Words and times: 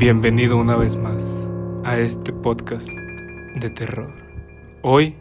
Bienvenido 0.00 0.56
una 0.56 0.76
vez 0.76 0.96
más 0.96 1.46
a 1.84 1.98
este 1.98 2.32
podcast 2.32 2.88
de 2.88 3.68
terror. 3.68 4.10
Hoy 4.80 5.16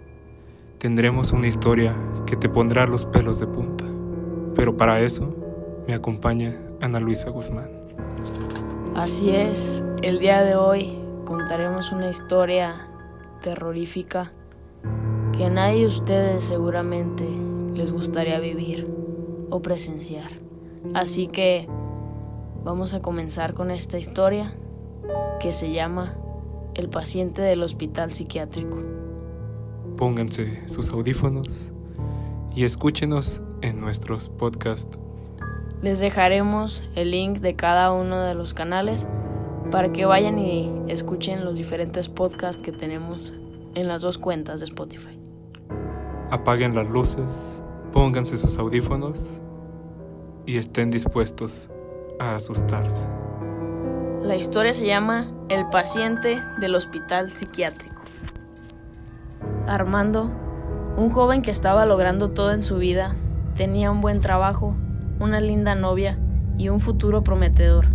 tendremos 0.78 1.34
una 1.34 1.48
historia 1.48 1.94
que 2.26 2.38
te 2.38 2.48
pondrá 2.48 2.88
los 2.88 3.04
pelos 3.04 3.40
de 3.40 3.48
punta, 3.48 3.84
pero 4.56 4.78
para 4.78 5.02
eso 5.02 5.36
me 5.86 5.96
acompaña 5.96 6.58
Ana 6.80 7.02
Luisa 7.02 7.30
Guzmán. 7.30 7.70
Así 8.96 9.32
es, 9.32 9.84
el 10.02 10.20
día 10.20 10.44
de 10.44 10.56
hoy 10.56 10.98
contaremos 11.26 11.92
una 11.92 12.10
historia 12.10 12.88
terrorífica 13.42 14.32
que 15.36 15.44
a 15.44 15.50
nadie 15.50 15.82
de 15.82 15.88
ustedes 15.88 16.46
seguramente 16.46 17.28
les 17.76 17.92
gustaría 17.92 18.40
vivir 18.40 18.86
o 19.50 19.62
presenciar. 19.62 20.32
Así 20.94 21.28
que 21.28 21.68
vamos 22.64 22.94
a 22.94 23.02
comenzar 23.02 23.54
con 23.54 23.72
esta 23.72 23.98
historia 23.98 24.56
que 25.40 25.54
se 25.54 25.72
llama 25.72 26.16
El 26.76 26.90
paciente 26.90 27.42
del 27.42 27.64
hospital 27.64 28.12
psiquiátrico. 28.12 28.82
Pónganse 29.98 30.68
sus 30.68 30.92
audífonos 30.92 31.74
y 32.56 32.66
escúchenos 32.66 33.42
en 33.62 33.80
nuestros 33.80 34.30
podcasts. 34.30 35.00
Les 35.82 36.00
dejaremos 36.00 36.84
el 36.96 37.12
link 37.12 37.40
de 37.40 37.56
cada 37.56 37.92
uno 37.92 38.22
de 38.22 38.34
los 38.34 38.54
canales 38.54 39.08
para 39.72 39.94
que 39.94 40.06
vayan 40.06 40.40
y 40.40 40.72
escuchen 40.88 41.46
los 41.46 41.56
diferentes 41.56 42.10
podcasts 42.10 42.62
que 42.62 42.72
tenemos 42.72 43.34
en 43.76 43.88
las 43.88 44.02
dos 44.02 44.18
cuentas 44.18 44.60
de 44.60 44.66
Spotify. 44.66 45.18
Apaguen 46.32 46.76
las 46.76 46.88
luces, 46.90 47.62
pónganse 47.94 48.38
sus 48.38 48.58
audífonos 48.58 49.42
y 50.46 50.58
estén 50.58 50.92
dispuestos 50.92 51.70
a 52.20 52.36
asustarse. 52.36 53.08
La 54.22 54.36
historia 54.36 54.74
se 54.74 54.86
llama 54.86 55.28
El 55.48 55.68
paciente 55.68 56.44
del 56.60 56.76
hospital 56.76 57.32
psiquiátrico. 57.32 58.02
Armando, 59.66 60.30
un 60.98 61.10
joven 61.10 61.42
que 61.42 61.52
estaba 61.52 61.86
logrando 61.86 62.32
todo 62.32 62.52
en 62.52 62.62
su 62.62 62.78
vida, 62.78 63.16
tenía 63.56 63.92
un 63.92 64.02
buen 64.02 64.20
trabajo, 64.20 64.76
una 65.20 65.40
linda 65.40 65.74
novia 65.74 66.20
y 66.58 66.68
un 66.68 66.82
futuro 66.82 67.24
prometedor. 67.24 67.88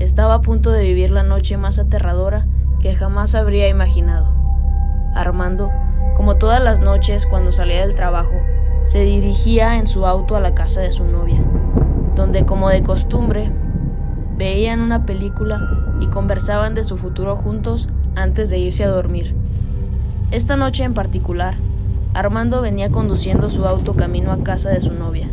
Estaba 0.00 0.34
a 0.34 0.40
punto 0.40 0.72
de 0.72 0.82
vivir 0.82 1.12
la 1.12 1.22
noche 1.22 1.56
más 1.56 1.78
aterradora 1.78 2.46
que 2.80 2.96
jamás 2.96 3.36
habría 3.36 3.68
imaginado. 3.68 4.34
Armando, 5.14 5.70
como 6.16 6.36
todas 6.36 6.60
las 6.60 6.80
noches 6.80 7.24
cuando 7.24 7.52
salía 7.52 7.82
del 7.82 7.94
trabajo, 7.94 8.34
se 8.82 9.04
dirigía 9.04 9.78
en 9.78 9.86
su 9.86 10.06
auto 10.06 10.34
a 10.34 10.40
la 10.40 10.54
casa 10.54 10.80
de 10.80 10.90
su 10.90 11.04
novia, 11.04 11.40
donde 12.16 12.44
como 12.44 12.68
de 12.68 12.82
costumbre 12.82 13.52
veían 14.36 14.80
una 14.80 15.06
película 15.06 15.68
y 16.00 16.06
conversaban 16.06 16.74
de 16.74 16.84
su 16.84 16.96
futuro 16.96 17.36
juntos 17.36 17.88
antes 18.16 18.50
de 18.50 18.58
irse 18.58 18.84
a 18.84 18.88
dormir. 18.88 19.34
Esta 20.30 20.56
noche 20.56 20.84
en 20.84 20.94
particular, 20.94 21.56
Armando 22.14 22.60
venía 22.60 22.90
conduciendo 22.90 23.50
su 23.50 23.66
auto 23.66 23.94
camino 23.94 24.32
a 24.32 24.42
casa 24.42 24.70
de 24.70 24.80
su 24.80 24.92
novia. 24.92 25.28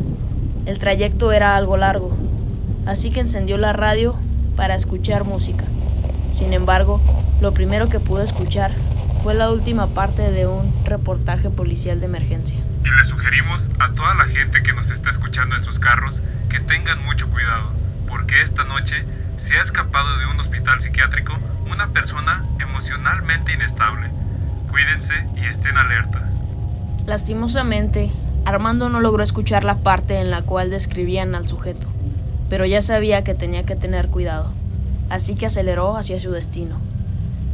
El 0.66 0.80
trayecto 0.80 1.32
era 1.32 1.56
algo 1.56 1.78
largo, 1.78 2.16
así 2.86 3.10
que 3.10 3.22
encendió 3.22 3.58
la 3.58 3.74
radio 3.74 4.16
para 4.56 4.76
escuchar 4.76 5.26
música. 5.26 5.66
Sin 6.32 6.54
embargo, 6.54 7.02
lo 7.42 7.54
primero 7.54 7.90
que 7.90 8.00
pudo 8.00 8.22
escuchar 8.22 8.72
fue 9.24 9.34
la 9.34 9.52
última 9.52 9.88
parte 9.88 10.32
de 10.32 10.48
un 10.48 10.74
reportaje 10.86 11.50
policial 11.50 12.00
de 12.00 12.06
emergencia. 12.06 12.60
Y 12.86 12.96
le 12.96 13.04
sugerimos 13.04 13.70
a 13.80 13.94
toda 13.94 14.16
la 14.16 14.26
gente 14.26 14.64
que 14.64 14.74
nos 14.74 14.90
está 14.92 15.10
escuchando 15.10 15.56
en 15.56 15.64
sus 15.64 15.80
carros 15.80 16.22
que 16.50 16.60
tengan 16.60 17.04
mucho 17.04 17.30
cuidado, 17.30 17.72
porque 18.10 18.42
esta 18.42 18.64
noche 18.64 19.06
se 19.38 19.58
ha 19.58 19.62
escapado 19.62 20.18
de 20.18 20.26
un 20.26 20.40
hospital 20.40 20.82
psiquiátrico 20.82 21.38
una 21.72 21.94
persona 21.94 22.44
emocionalmente 22.60 23.54
inestable. 23.54 24.10
Cuídense 24.70 25.14
y 25.36 25.46
estén 25.46 25.78
alerta. 25.78 26.28
Lastimosamente, 27.06 28.12
Armando 28.46 28.90
no 28.90 29.00
logró 29.00 29.24
escuchar 29.24 29.64
la 29.64 29.78
parte 29.78 30.20
en 30.20 30.30
la 30.30 30.42
cual 30.42 30.70
describían 30.70 31.36
al 31.36 31.48
sujeto, 31.48 31.88
pero 32.50 32.66
ya 32.66 32.82
sabía 32.82 33.24
que 33.24 33.36
tenía 33.36 33.66
que 33.66 33.76
tener 33.76 34.10
cuidado, 34.10 34.52
así 35.10 35.36
que 35.36 35.46
aceleró 35.46 35.96
hacia 35.96 36.20
su 36.20 36.32
destino. 36.32 36.82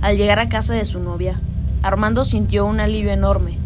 Al 0.02 0.18
llegar 0.18 0.40
a 0.40 0.50
casa 0.50 0.74
de 0.74 0.86
su 0.86 1.00
novia, 1.00 1.40
Armando 1.84 2.26
sintió 2.26 2.66
un 2.66 2.80
alivio 2.80 3.12
enorme. 3.12 3.58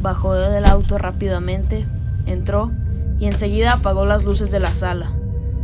Bajó 0.00 0.34
del 0.34 0.66
auto 0.66 0.98
rápidamente, 0.98 1.86
entró 2.26 2.70
y 3.18 3.26
enseguida 3.26 3.74
apagó 3.74 4.04
las 4.06 4.24
luces 4.24 4.50
de 4.50 4.60
la 4.60 4.74
sala, 4.74 5.10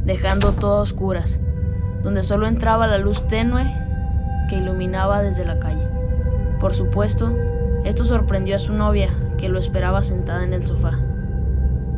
dejando 0.05 0.53
todo 0.53 0.83
oscuras, 0.83 1.41
donde 2.03 2.23
solo 2.23 2.47
entraba 2.47 2.87
la 2.87 2.99
luz 2.99 3.27
tenue 3.29 3.65
que 4.49 4.57
iluminaba 4.57 5.23
desde 5.23 5.45
la 5.45 5.59
calle. 5.59 5.89
Por 6.59 6.75
supuesto, 6.75 7.37
esto 7.85 8.05
sorprendió 8.05 8.57
a 8.57 8.59
su 8.59 8.73
novia, 8.73 9.09
que 9.39 9.49
lo 9.49 9.59
esperaba 9.59 10.03
sentada 10.03 10.45
en 10.45 10.53
el 10.53 10.65
sofá. 10.65 10.99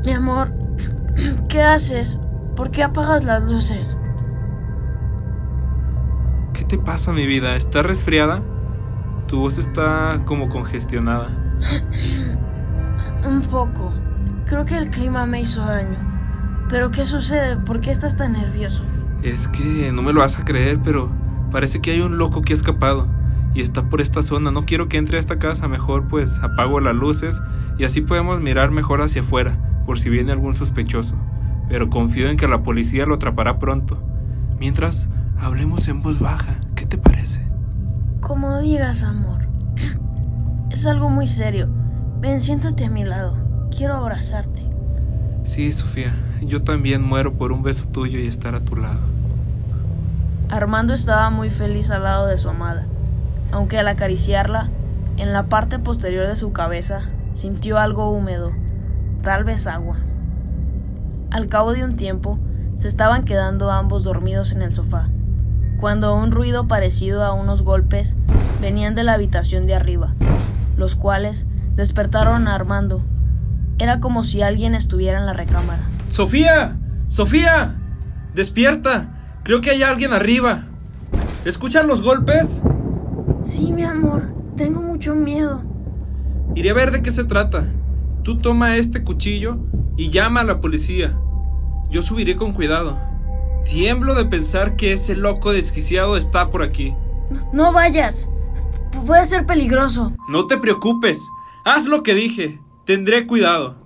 Mi 0.05 0.13
amor, 0.13 0.53
¿qué 1.49 1.63
haces? 1.63 2.21
¿Por 2.57 2.71
qué 2.71 2.83
apagas 2.83 3.25
las 3.25 3.43
luces? 3.43 3.99
¿Qué 6.53 6.65
te 6.65 6.79
pasa, 6.79 7.13
mi 7.13 7.27
vida? 7.27 7.57
¿Estás 7.57 7.85
resfriada? 7.85 8.43
Tu 9.27 9.41
voz 9.41 9.59
está 9.59 10.21
como 10.27 10.49
congestionada. 10.49 11.29
Un 13.27 13.41
poco. 13.43 13.93
Creo 14.47 14.65
que 14.65 14.77
el 14.77 14.91
clima 14.91 15.25
me 15.25 15.41
hizo 15.41 15.63
daño. 15.63 16.12
¿Pero 16.73 16.91
qué 16.91 17.05
sucede? 17.05 17.59
¿Por 17.59 17.81
qué 17.81 17.91
estás 17.91 18.17
tan 18.17 18.33
nervioso? 18.33 18.83
Es 19.23 19.47
que 19.47 19.93
no 19.93 20.01
me 20.01 20.15
lo 20.15 20.21
vas 20.21 20.39
a 20.39 20.45
creer, 20.47 20.81
pero 20.83 21.11
parece 21.51 21.83
que 21.83 21.91
hay 21.91 22.01
un 22.01 22.17
loco 22.17 22.41
que 22.41 22.55
ha 22.55 22.57
escapado 22.57 23.07
y 23.55 23.61
está 23.61 23.91
por 23.91 24.01
esta 24.01 24.23
zona. 24.23 24.51
No 24.51 24.65
quiero 24.65 24.89
que 24.89 24.97
entre 24.97 25.19
a 25.19 25.21
esta 25.21 25.39
casa, 25.39 25.69
mejor 25.69 26.09
pues 26.09 26.39
apago 26.43 26.81
las 26.81 26.97
luces 26.97 27.43
y 27.77 27.85
así 27.85 28.01
podemos 28.01 28.41
mirar 28.41 28.71
mejor 28.71 29.03
hacia 29.03 29.21
afuera 29.21 29.59
por 29.85 30.01
si 30.01 30.09
viene 30.09 30.33
algún 30.33 30.55
sospechoso. 30.55 31.15
Pero 31.69 31.91
confío 31.91 32.31
en 32.31 32.39
que 32.39 32.49
la 32.49 32.63
policía 32.63 33.05
lo 33.05 33.17
atrapará 33.17 33.59
pronto. 33.59 34.03
Mientras, 34.59 35.11
hablemos 35.39 35.89
en 35.89 36.01
voz 36.01 36.21
baja. 36.21 36.57
¿Qué 36.75 36.87
te 36.87 36.97
parece? 36.97 37.45
Como 38.23 38.59
digas, 38.61 39.05
amor. 39.05 39.43
Es 40.71 40.87
algo 40.87 41.11
muy 41.11 41.27
serio. 41.27 41.69
Ven, 42.19 42.41
siéntate 42.41 42.87
a 42.87 42.91
mi 42.91 43.05
lado. 43.05 43.69
Quiero 43.71 43.95
abrazarte. 43.95 44.67
Sí, 45.45 45.71
Sofía. 45.71 46.15
Yo 46.47 46.63
también 46.63 47.03
muero 47.03 47.35
por 47.35 47.53
un 47.53 47.63
beso 47.63 47.87
tuyo 47.89 48.19
y 48.19 48.27
estar 48.27 48.55
a 48.55 48.61
tu 48.61 48.77
lado. 48.77 49.01
Armando 50.49 50.93
estaba 50.93 51.31
muy 51.31 51.51
feliz 51.51 51.91
al 51.91 52.03
lado 52.03 52.27
de 52.27 52.37
su 52.37 52.49
amada 52.49 52.87
aunque 53.53 53.79
al 53.79 53.87
acariciarla, 53.87 54.71
en 55.19 55.33
la 55.33 55.45
parte 55.45 55.79
posterior 55.79 56.27
de 56.27 56.37
su 56.37 56.53
cabeza 56.53 57.03
sintió 57.35 57.79
algo 57.79 58.11
húmedo, 58.11 58.51
tal 59.23 59.45
vez 59.45 59.67
agua. 59.67 59.99
Al 61.31 61.47
cabo 61.47 61.73
de 61.73 61.85
un 61.85 61.95
tiempo, 61.95 62.39
se 62.77 62.89
estaban 62.89 63.25
quedando 63.25 63.71
ambos 63.71 64.03
dormidos 64.03 64.53
en 64.53 64.63
el 64.63 64.75
sofá, 64.75 65.09
cuando 65.79 66.17
un 66.17 66.33
ruido 66.33 66.67
parecido 66.67 67.23
a 67.25 67.35
unos 67.35 67.63
golpes 67.63 68.17
venían 68.61 68.95
de 68.95 69.05
la 69.05 69.13
habitación 69.13 69.67
de 69.67 69.75
arriba, 69.75 70.15
los 70.77 70.97
cuales 70.97 71.47
despertaron 71.77 72.49
a 72.49 72.55
Armando. 72.55 73.03
Era 73.79 74.01
como 74.01 74.25
si 74.25 74.43
alguien 74.43 74.75
estuviera 74.75 75.19
en 75.19 75.27
la 75.27 75.33
recámara. 75.33 75.83
¡Sofía! 76.09 76.77
¡Sofía! 77.09 77.75
¡Despierta! 78.35 79.39
Creo 79.43 79.61
que 79.61 79.71
hay 79.71 79.83
alguien 79.83 80.13
arriba. 80.13 80.65
¿Escuchan 81.45 81.89
los 81.89 82.03
golpes? 82.03 82.63
Sí, 83.43 83.73
mi 83.73 83.83
amor, 83.83 84.33
tengo 84.57 84.81
mucho 84.81 85.15
miedo. 85.15 85.63
Iré 86.55 86.71
a 86.71 86.75
ver 86.75 86.93
de 86.93 87.03
qué 87.03 87.11
se 87.11 87.25
trata. 87.25 87.65
Tú 88.23 88.39
toma 88.39 88.77
este 88.77 89.03
cuchillo 89.03 89.59
y 89.97 90.11
llama 90.11 90.43
a 90.43 90.45
la 90.45 90.61
policía. 90.61 91.19
Yo 91.91 92.03
subiré 92.03 92.37
con 92.37 92.53
cuidado. 92.53 92.97
Tiemblo 93.65 94.15
de 94.15 94.25
pensar 94.25 94.77
que 94.77 94.93
ese 94.93 95.17
loco 95.17 95.53
desquiciado 95.53 96.17
está 96.17 96.51
por 96.51 96.63
aquí. 96.63 96.95
No, 97.31 97.41
no 97.53 97.73
vayas. 97.73 98.29
Puede 99.07 99.27
ser 99.27 99.47
peligroso. 99.47 100.13
No 100.29 100.47
te 100.47 100.57
preocupes. 100.57 101.19
Haz 101.65 101.87
lo 101.87 102.03
que 102.03 102.15
dije. 102.15 102.61
Tendré 102.85 103.29
cuidado. 103.29 103.77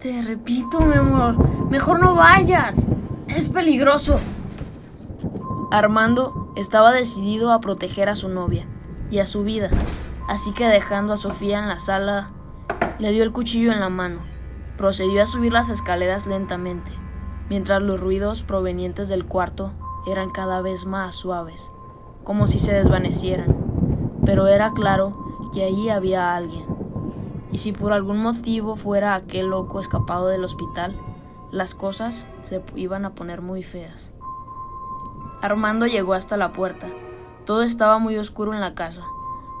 Te 0.00 0.20
repito, 0.20 0.78
mi 0.80 0.92
amor. 0.94 1.70
Mejor 1.70 1.98
no 1.98 2.14
vayas. 2.14 2.86
Es 3.26 3.48
peligroso. 3.48 4.20
Armando 5.70 6.52
estaba 6.54 6.92
decidido 6.92 7.52
a 7.52 7.60
proteger 7.60 8.10
a 8.10 8.14
su 8.14 8.28
novia 8.28 8.66
y 9.10 9.20
a 9.20 9.24
su 9.24 9.44
vida, 9.44 9.70
así 10.28 10.52
que 10.52 10.68
dejando 10.68 11.14
a 11.14 11.16
Sofía 11.16 11.58
en 11.58 11.68
la 11.68 11.78
sala, 11.78 12.32
le 12.98 13.12
dio 13.12 13.22
el 13.22 13.32
cuchillo 13.32 13.72
en 13.72 13.80
la 13.80 13.88
mano. 13.88 14.20
Procedió 14.76 15.22
a 15.22 15.26
subir 15.26 15.54
las 15.54 15.70
escaleras 15.70 16.26
lentamente, 16.26 16.90
mientras 17.48 17.80
los 17.80 17.98
ruidos 17.98 18.42
provenientes 18.42 19.08
del 19.08 19.24
cuarto 19.24 19.72
eran 20.06 20.28
cada 20.28 20.60
vez 20.60 20.84
más 20.84 21.14
suaves, 21.14 21.72
como 22.24 22.46
si 22.46 22.58
se 22.58 22.74
desvanecieran. 22.74 23.56
Pero 24.26 24.48
era 24.48 24.72
claro 24.72 25.48
que 25.54 25.64
allí 25.64 25.88
había 25.88 26.36
alguien. 26.36 26.73
Y 27.54 27.58
si 27.58 27.70
por 27.70 27.92
algún 27.92 28.20
motivo 28.20 28.74
fuera 28.74 29.14
aquel 29.14 29.46
loco 29.46 29.78
escapado 29.78 30.26
del 30.26 30.42
hospital, 30.42 30.98
las 31.52 31.76
cosas 31.76 32.24
se 32.42 32.60
iban 32.74 33.04
a 33.04 33.14
poner 33.14 33.42
muy 33.42 33.62
feas. 33.62 34.12
Armando 35.40 35.86
llegó 35.86 36.14
hasta 36.14 36.36
la 36.36 36.50
puerta. 36.50 36.88
Todo 37.46 37.62
estaba 37.62 38.00
muy 38.00 38.16
oscuro 38.16 38.54
en 38.54 38.60
la 38.60 38.74
casa. 38.74 39.04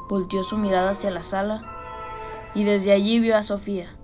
Volteó 0.08 0.42
su 0.42 0.58
mirada 0.58 0.90
hacia 0.90 1.12
la 1.12 1.22
sala 1.22 1.62
y 2.52 2.64
desde 2.64 2.90
allí 2.90 3.20
vio 3.20 3.36
a 3.36 3.44
Sofía, 3.44 3.94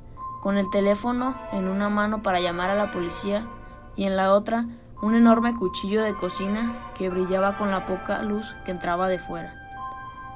con 0.41 0.57
el 0.57 0.71
teléfono 0.71 1.35
en 1.53 1.67
una 1.67 1.89
mano 1.89 2.23
para 2.23 2.39
llamar 2.39 2.71
a 2.71 2.77
la 2.77 2.93
policía 2.93 3.49
y 3.97 4.05
en 4.05 4.15
la 4.15 4.35
otra 4.35 4.67
un 5.03 5.17
enorme 5.17 5.57
cuchillo 5.57 6.05
de 6.05 6.15
cocina 6.15 6.93
que 6.95 7.11
brillaba 7.11 7.57
con 7.59 7.73
la 7.73 7.87
poca 7.87 8.23
luz 8.23 8.55
que 8.65 8.71
entraba 8.71 9.09
de 9.09 9.19
fuera. 9.19 9.53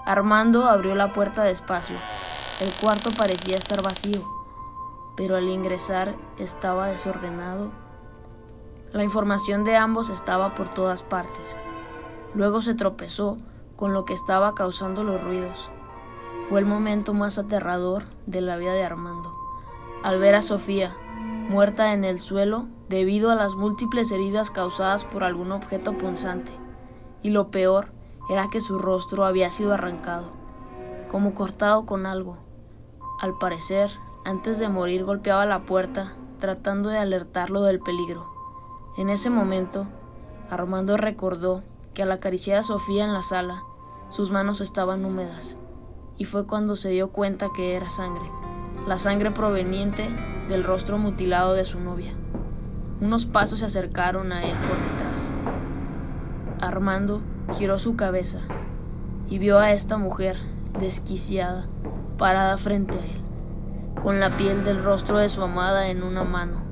Armando 0.07 0.67
abrió 0.67 0.97
la 0.97 1.13
puerta 1.13 1.45
despacio. 1.45 1.97
El 2.61 2.71
cuarto 2.81 3.11
parecía 3.11 3.57
estar 3.57 3.83
vacío, 3.83 4.23
pero 5.17 5.37
al 5.37 5.49
ingresar 5.49 6.15
estaba 6.39 6.87
desordenado. 6.87 7.71
La 8.93 9.03
información 9.03 9.65
de 9.65 9.77
ambos 9.77 10.09
estaba 10.09 10.55
por 10.55 10.73
todas 10.73 11.03
partes. 11.03 11.57
Luego 12.33 12.63
se 12.63 12.75
tropezó 12.75 13.39
con 13.75 13.93
lo 13.93 14.05
que 14.05 14.15
estaba 14.15 14.55
causando 14.55 15.03
los 15.03 15.21
ruidos. 15.21 15.69
Fue 16.49 16.61
el 16.61 16.67
momento 16.67 17.13
más 17.13 17.39
aterrador 17.39 18.05
de 18.27 18.41
la 18.41 18.57
vida 18.57 18.73
de 18.73 18.85
Armando. 18.85 19.35
Al 20.05 20.21
ver 20.21 20.37
a 20.37 20.43
Sofía, 20.43 20.97
muerta 21.49 21.93
en 21.93 22.05
el 22.05 22.21
suelo 22.21 22.67
debido 22.89 23.33
a 23.33 23.35
las 23.35 23.57
múltiples 23.57 24.13
heridas 24.13 24.53
causadas 24.53 25.05
por 25.05 25.25
algún 25.25 25.51
objeto 25.51 25.95
punzante. 25.95 26.53
Y 27.21 27.31
lo 27.31 27.51
peor 27.51 27.89
era 28.31 28.49
que 28.49 28.61
su 28.61 28.79
rostro 28.79 29.25
había 29.25 29.51
sido 29.51 29.75
arrancado, 29.75 30.31
como 31.11 31.35
cortado 31.35 31.85
con 31.85 32.07
algo. 32.07 32.44
Al 33.25 33.39
parecer, 33.39 33.91
antes 34.27 34.59
de 34.59 34.69
morir 34.69 35.03
golpeaba 35.03 35.47
la 35.47 35.63
puerta, 35.63 36.13
tratando 36.41 36.91
de 36.91 36.99
alertarlo 36.99 37.63
del 37.63 37.81
peligro. 37.81 38.27
En 38.99 39.09
ese 39.09 39.31
momento, 39.31 39.87
Armando 40.51 40.99
recordó 40.99 41.63
que 41.95 42.03
al 42.03 42.13
acariciar 42.13 42.59
a 42.59 42.63
Sofía 42.63 43.03
en 43.03 43.15
la 43.15 43.23
sala, 43.23 43.63
sus 44.11 44.31
manos 44.31 44.61
estaban 44.61 45.07
húmedas, 45.07 45.57
y 46.19 46.27
fue 46.27 46.47
cuando 46.47 46.77
se 46.77 46.91
dio 46.91 47.13
cuenta 47.13 47.49
que 47.57 47.75
era 47.75 47.89
sangre, 47.89 48.31
la 48.87 48.99
sangre 48.99 49.31
proveniente 49.31 50.07
del 50.51 50.63
rostro 50.63 50.99
mutilado 50.99 51.55
de 51.55 51.65
su 51.65 51.81
novia. 51.81 52.13
Unos 53.01 53.25
pasos 53.25 53.61
se 53.61 53.65
acercaron 53.65 54.33
a 54.33 54.45
él 54.45 54.55
por 54.69 54.77
detrás. 54.77 55.31
Armando 56.61 57.23
giró 57.55 57.79
su 57.79 57.97
cabeza 57.97 58.41
y 59.31 59.39
vio 59.39 59.61
a 59.61 59.73
esta 59.73 59.97
mujer 59.97 60.37
desquiciada 60.79 61.69
parada 62.17 62.57
frente 62.57 62.95
a 62.95 63.05
él, 63.05 63.21
con 64.03 64.21
la 64.21 64.31
piel 64.31 64.65
del 64.65 64.83
rostro 64.83 65.19
de 65.19 65.29
su 65.29 65.43
amada 65.43 65.89
en 65.89 66.03
una 66.03 66.25
mano, 66.25 66.63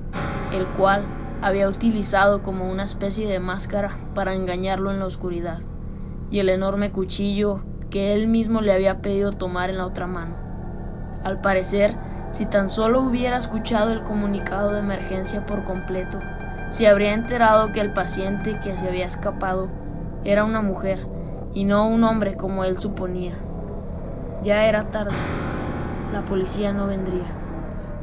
el 0.53 0.67
cual 0.67 1.03
había 1.41 1.69
utilizado 1.69 2.43
como 2.43 2.71
una 2.71 2.85
especie 2.85 3.29
de 3.29 3.41
máscara 3.41 3.97
para 4.15 4.35
engañarlo 4.35 4.91
en 4.91 5.01
la 5.01 5.07
oscuridad, 5.07 5.61
y 6.31 6.39
el 6.39 6.49
enorme 6.49 6.93
cuchillo 6.93 7.63
que 7.91 8.15
él 8.15 8.29
mismo 8.29 8.61
le 8.61 8.73
había 8.73 9.03
pedido 9.03 9.33
tomar 9.33 9.69
en 9.69 9.79
la 9.79 9.87
otra 9.87 10.07
mano. 10.07 10.37
Al 11.25 11.41
parecer, 11.41 11.95
si 12.33 12.47
tan 12.47 12.71
solo 12.71 13.03
hubiera 13.03 13.37
escuchado 13.37 13.93
el 13.93 14.03
comunicado 14.03 14.73
de 14.73 14.79
emergencia 14.79 15.45
por 15.45 15.65
completo, 15.65 16.19
se 16.71 16.89
habría 16.89 17.13
enterado 17.13 17.73
que 17.73 17.81
el 17.81 17.93
paciente 17.93 18.57
que 18.65 18.79
se 18.79 18.89
había 18.89 19.05
escapado 19.05 19.69
era 20.25 20.45
una 20.45 20.63
mujer 20.63 21.05
y 21.53 21.65
no 21.65 21.87
un 21.87 22.05
hombre 22.05 22.37
como 22.37 22.65
él 22.65 22.79
suponía. 22.79 23.35
Ya 24.43 24.67
era 24.67 24.91
tarde. 24.91 25.15
La 26.13 26.25
policía 26.25 26.73
no 26.73 26.87
vendría. 26.87 27.29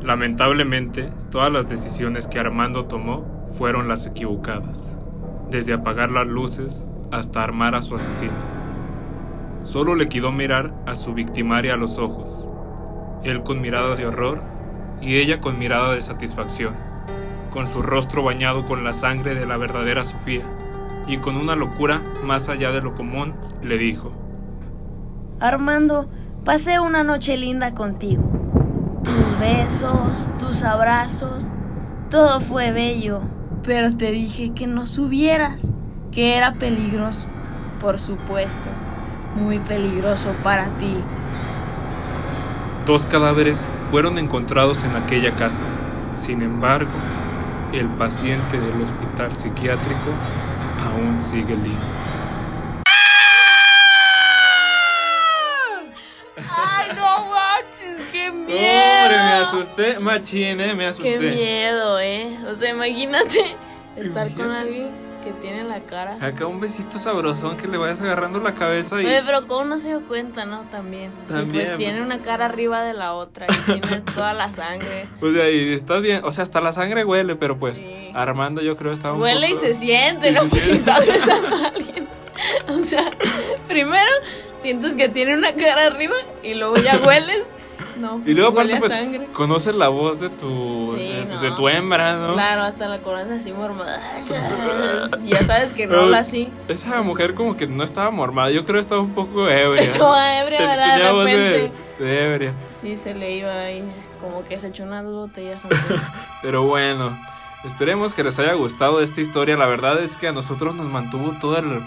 Lamentablemente, 0.02 1.10
todas 1.30 1.52
las 1.52 1.68
decisiones 1.68 2.28
que 2.28 2.40
Armando 2.40 2.86
tomó 2.86 3.26
fueron 3.50 3.90
las 3.90 4.06
equivocadas, 4.06 4.96
desde 5.50 5.74
apagar 5.74 6.12
las 6.12 6.28
luces 6.28 6.86
hasta 7.12 7.44
armar 7.44 7.76
a 7.76 7.82
su 7.82 7.96
asesino. 7.96 8.32
Solo 9.64 9.96
le 9.96 10.08
quedó 10.08 10.32
mirar 10.32 10.74
a 10.86 10.96
su 10.96 11.14
victimaria 11.14 11.74
a 11.74 11.78
los 11.78 11.98
ojos, 11.98 12.48
él 13.24 13.44
con 13.44 13.60
mirada 13.60 13.98
de 13.98 14.08
horror 14.08 14.42
y 15.02 15.18
ella 15.18 15.42
con 15.42 15.60
mirada 15.60 15.94
de 15.94 16.02
satisfacción, 16.02 16.74
con 17.50 17.68
su 17.68 17.82
rostro 17.82 18.24
bañado 18.24 18.66
con 18.66 18.86
la 18.86 18.94
sangre 18.94 19.36
de 19.36 19.46
la 19.46 19.58
verdadera 19.58 20.06
Sofía, 20.06 20.44
y 21.08 21.18
con 21.18 21.36
una 21.36 21.56
locura 21.56 22.02
más 22.24 22.48
allá 22.48 22.72
de 22.72 22.82
lo 22.82 22.96
común, 22.96 23.34
le 23.62 23.78
dijo, 23.78 24.14
Armando, 25.40 26.10
pasé 26.44 26.80
una 26.80 27.04
noche 27.04 27.38
linda 27.38 27.74
contigo. 27.74 28.24
Tus 29.04 29.40
besos, 29.40 30.30
tus 30.40 30.64
abrazos, 30.64 31.44
todo 32.10 32.40
fue 32.42 32.72
bello, 32.72 33.22
pero 33.64 33.96
te 33.96 34.12
dije 34.12 34.52
que 34.54 34.68
no 34.68 34.86
subieras, 34.86 35.72
que 36.12 36.38
era 36.38 36.54
peligroso, 36.54 37.28
por 37.80 38.00
supuesto, 38.00 38.70
muy 39.36 39.60
peligroso 39.60 40.34
para 40.44 40.70
ti. 40.78 40.98
Dos 42.86 43.06
cadáveres 43.06 43.68
fueron 43.92 44.18
encontrados 44.18 44.84
en 44.84 44.96
aquella 44.96 45.32
casa. 45.32 45.64
Sin 46.14 46.42
embargo, 46.42 46.90
el 47.74 47.88
paciente 47.88 48.60
del 48.60 48.82
hospital 48.82 49.38
psiquiátrico 49.38 50.12
aún 50.84 51.22
sigue 51.22 51.56
libre. 51.56 52.09
¡Qué 58.12 58.32
miedo! 58.32 59.04
Hombre, 59.04 59.18
me 59.18 59.34
asusté, 59.34 60.00
machín, 60.00 60.62
eh, 60.62 60.74
me 60.76 60.88
asusté. 60.88 61.12
¡Qué 61.12 61.20
miedo, 61.20 62.00
eh! 62.00 62.38
O 62.48 62.56
sea, 62.56 62.72
imagínate 62.72 63.40
estar 63.96 64.30
con 64.34 64.52
alguien 64.52 64.90
que 65.24 65.32
tiene 65.34 65.66
la 65.66 65.82
cara. 65.82 66.18
Acá 66.22 66.46
un 66.46 66.62
besito 66.62 66.98
sabrosón 66.98 67.58
que 67.58 67.68
le 67.68 67.78
vayas 67.78 68.00
agarrando 68.00 68.40
la 68.40 68.54
cabeza 68.54 69.02
y. 69.02 69.06
Oye, 69.06 69.22
pero 69.26 69.48
¿cómo 69.48 69.66
no 69.66 69.78
se 69.78 69.90
dio 69.90 70.02
cuenta, 70.08 70.46
no? 70.46 70.62
También. 70.72 71.12
También, 71.28 71.46
sí, 71.48 71.52
pues, 71.52 71.68
pues. 71.72 71.78
tiene 71.78 72.02
una 72.02 72.22
cara 72.22 72.46
arriba 72.46 72.84
de 72.84 72.94
la 72.94 73.14
otra 73.14 73.46
y 73.50 73.80
tiene 73.80 74.00
toda 74.16 74.32
la 74.34 74.52
sangre. 74.54 75.08
O 75.22 75.30
sea, 75.32 75.50
y 75.50 75.74
estás 75.74 76.02
bien, 76.02 76.22
o 76.24 76.32
sea, 76.32 76.44
hasta 76.44 76.62
la 76.62 76.72
sangre 76.72 77.04
huele, 77.04 77.36
pero 77.36 77.58
pues 77.60 77.74
Sí. 77.74 78.12
Armando 78.16 78.62
yo 78.62 78.78
creo 78.78 78.94
estaba 78.94 79.14
un 79.16 79.22
Huele 79.22 79.50
y 79.50 79.54
poco- 79.54 79.66
se 79.66 79.74
siente, 79.74 80.30
Y 80.30 80.34
¿no? 80.34 80.44
se 80.44 80.50
Pues 80.50 80.64
si 80.64 80.72
estás 80.72 81.06
besando 81.06 81.48
a 81.56 81.68
alguien. 81.76 82.08
O 82.70 82.78
sea, 82.86 83.04
primero 83.68 84.10
sientes 84.62 84.96
que 84.96 85.10
tiene 85.10 85.36
una 85.38 85.54
cara 85.56 85.88
arriba 85.88 86.16
y 86.44 86.54
luego 86.56 86.76
ya 86.78 86.98
hueles. 87.06 87.52
No, 88.00 88.18
pues 88.18 88.30
Y 88.30 88.34
luego 88.34 88.52
aparte 88.52 88.78
pues 88.78 88.92
sangre. 88.92 89.28
conoces 89.34 89.76
la 89.76 89.90
voz 89.90 90.20
de 90.22 90.30
tu 90.30 90.94
Sí, 90.96 91.02
eh, 91.02 91.26
pues, 91.28 91.42
no. 91.42 91.50
de 91.50 91.56
tu 91.56 91.68
hembra, 91.70 92.16
¿no? 92.16 92.34
Claro, 92.34 92.62
hasta 92.64 92.88
la 92.88 93.00
coronza 93.02 93.36
así 93.36 93.52
mormada. 93.52 94.00
Ya 95.26 95.44
sabes 95.44 95.74
que 95.74 95.86
no 95.88 96.00
habla 96.02 96.20
así. 96.20 96.50
Esa 96.68 97.02
mujer 97.02 97.34
como 97.36 97.56
que 97.58 97.68
no 97.68 97.84
estaba 97.84 98.10
mormada, 98.12 98.52
yo 98.52 98.64
creo 98.64 98.76
que 98.76 98.82
estaba 98.82 99.02
un 99.02 99.14
poco 99.14 99.50
ebria. 99.50 99.82
Estaba 99.82 100.40
ebria, 100.42 100.62
¿verdad? 100.62 100.94
tenía 100.94 101.06
De 101.08 101.12
voz 101.12 101.26
repente. 101.26 101.72
de 102.00 102.34
ebria. 102.34 102.54
Sí, 102.72 102.98
se 102.98 103.14
le 103.14 103.36
iba 103.38 103.52
ahí. 103.54 103.84
Como 104.22 104.44
que 104.44 104.58
se 104.58 104.68
echó 104.70 104.84
unas 104.84 105.04
dos 105.04 105.14
botellas 105.30 105.64
antes. 105.64 105.80
Pero 106.42 106.64
bueno, 106.64 107.18
esperemos 107.66 108.14
que 108.14 108.24
les 108.24 108.38
haya 108.40 108.54
gustado 108.54 109.02
esta 109.02 109.22
historia. 109.22 109.58
La 109.58 109.66
verdad 109.66 110.02
es 110.02 110.16
que 110.16 110.28
a 110.28 110.32
nosotros 110.32 110.76
nos 110.76 110.88
mantuvo 110.88 111.34
todo 111.40 111.58
el, 111.58 111.82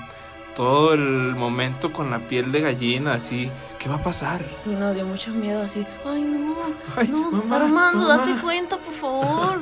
todo 0.55 0.95
el 0.95 1.35
momento 1.35 1.93
con 1.93 2.11
la 2.11 2.19
piel 2.21 2.53
de 2.53 2.61
gallina, 2.61 3.15
así. 3.15 3.51
¿Qué 3.79 3.89
va 3.89 3.97
a 3.97 4.03
pasar? 4.03 4.45
Sí, 4.55 4.71
nos 4.71 4.95
dio 4.95 5.05
mucho 5.07 5.31
miedo 5.31 5.63
así. 5.63 5.87
Ay, 6.05 6.23
no, 6.23 6.55
Ay, 6.97 7.09
no, 7.09 7.31
mamá, 7.31 7.57
Armando, 7.57 8.07
mamá. 8.09 8.19
date 8.19 8.41
cuenta, 8.41 8.77
por 8.79 8.95
favor. 8.95 9.61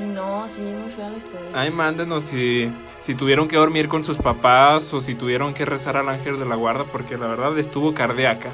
Y 0.00 0.04
no, 0.04 0.48
sí, 0.48 0.60
muy 0.62 0.90
fea 0.90 1.10
la 1.10 1.18
historia. 1.18 1.46
Ay, 1.54 1.70
mándenos 1.70 2.22
si, 2.24 2.70
si 2.98 3.14
tuvieron 3.14 3.48
que 3.48 3.56
dormir 3.56 3.88
con 3.88 4.04
sus 4.04 4.16
papás 4.18 4.92
o 4.94 5.00
si 5.00 5.14
tuvieron 5.14 5.52
que 5.52 5.64
rezar 5.64 5.96
al 5.96 6.08
ángel 6.08 6.38
de 6.38 6.46
la 6.46 6.54
guarda, 6.54 6.84
porque 6.84 7.16
la 7.18 7.26
verdad 7.26 7.58
estuvo 7.58 7.92
cardíaca. 7.94 8.50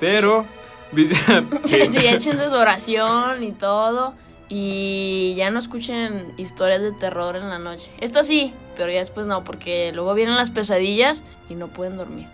Pero, 0.00 0.46
Sí, 0.94 1.06
sí. 1.90 2.06
échense 2.06 2.48
su 2.48 2.54
oración 2.54 3.42
y 3.42 3.52
todo. 3.52 4.14
Y 4.48 5.34
ya 5.36 5.50
no 5.50 5.58
escuchen 5.58 6.32
historias 6.36 6.80
de 6.80 6.92
terror 6.92 7.36
en 7.36 7.48
la 7.48 7.58
noche. 7.58 7.90
Esta 8.00 8.22
sí, 8.22 8.54
pero 8.76 8.90
ya 8.92 9.00
después 9.00 9.26
no, 9.26 9.42
porque 9.42 9.92
luego 9.92 10.14
vienen 10.14 10.36
las 10.36 10.50
pesadillas 10.50 11.24
y 11.48 11.54
no 11.54 11.68
pueden 11.68 11.96
dormir. 11.96 12.28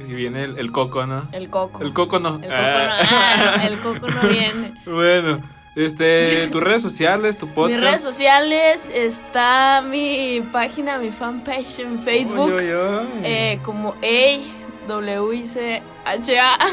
Y 0.00 0.12
viene 0.12 0.44
el, 0.44 0.58
el 0.58 0.72
coco, 0.72 1.06
¿no? 1.06 1.28
El 1.32 1.48
coco. 1.48 1.82
El 1.82 1.92
coco 1.92 2.18
no. 2.18 2.36
El 2.42 2.50
coco 2.50 2.52
no, 2.52 2.58
ah, 2.58 3.62
el 3.64 3.78
coco 3.78 4.06
no 4.08 4.28
viene. 4.28 4.74
Bueno, 4.86 5.40
este, 5.76 6.48
tus 6.48 6.62
redes 6.62 6.82
sociales, 6.82 7.38
tu 7.38 7.48
podcast. 7.48 7.80
Mis 7.80 7.80
redes 7.80 8.02
sociales 8.02 8.92
está 8.94 9.80
mi 9.80 10.42
página, 10.52 10.98
mi 10.98 11.10
fanpage 11.10 11.80
en 11.80 11.98
Facebook. 11.98 12.52
Uy, 12.52 12.64
uy, 12.64 12.74
uy. 12.74 13.08
Eh, 13.22 13.60
como 13.62 13.94
A 14.02 14.86
W 14.88 15.36
I 15.36 15.46
C 15.46 15.82
H 16.04 16.38
A. 16.38 16.58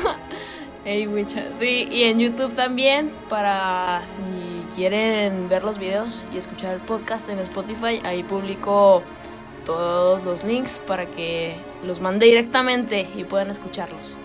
Sí, 1.53 1.87
y 1.91 2.05
en 2.05 2.19
YouTube 2.19 2.55
también 2.55 3.11
para 3.29 4.01
si 4.03 4.21
quieren 4.75 5.49
ver 5.49 5.63
los 5.63 5.77
videos 5.77 6.27
y 6.33 6.37
escuchar 6.37 6.73
el 6.73 6.79
podcast 6.81 7.29
en 7.29 7.39
Spotify, 7.39 7.99
ahí 8.03 8.23
publico 8.23 9.03
todos 9.65 10.23
los 10.23 10.43
links 10.43 10.81
para 10.85 11.05
que 11.05 11.55
los 11.83 12.01
mande 12.01 12.25
directamente 12.25 13.07
y 13.15 13.23
puedan 13.23 13.49
escucharlos. 13.49 14.17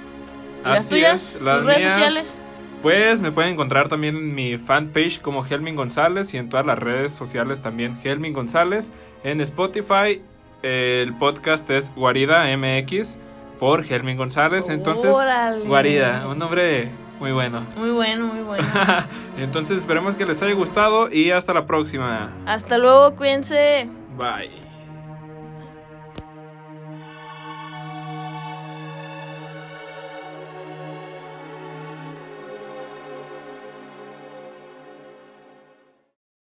¿Y 0.65 0.69
las 0.69 0.89
tuyas? 0.89 1.35
es, 1.35 1.41
las 1.41 1.59
¿Tus 1.59 1.67
redes 1.67 1.83
sociales? 1.83 2.39
Pues 2.83 3.21
me 3.21 3.33
pueden 3.33 3.53
encontrar 3.53 3.89
también 3.89 4.17
en 4.17 4.35
mi 4.35 4.57
fanpage 4.57 5.21
como 5.21 5.45
Helmin 5.45 5.77
González 5.77 6.35
y 6.35 6.39
en 6.39 6.49
todas 6.49 6.65
las 6.67 6.79
redes 6.79 7.13
sociales 7.13 7.61
también 7.61 7.99
Helmin 8.03 8.33
González, 8.33 8.93
en 9.25 9.41
Spotify 9.41 10.23
El 10.63 11.15
podcast 11.15 11.69
es 11.71 11.93
Guarida 11.95 12.45
MX 12.57 13.19
por 13.59 13.85
Germín 13.85 14.17
González. 14.17 14.69
Entonces, 14.69 15.15
Órale. 15.15 15.67
Guarida, 15.67 16.27
un 16.29 16.39
nombre 16.39 16.91
muy 17.19 17.33
bueno. 17.33 17.67
Muy 17.77 17.91
bueno, 17.91 18.27
muy 18.27 18.43
bueno. 18.43 18.65
Entonces 19.37 19.79
esperemos 19.79 20.15
que 20.15 20.27
les 20.27 20.41
haya 20.43 20.55
gustado 20.55 21.11
y 21.11 21.31
hasta 21.31 21.53
la 21.55 21.67
próxima. 21.67 22.33
Hasta 22.47 22.79
luego, 22.79 23.15
cuídense. 23.15 23.89
Bye. 24.19 24.66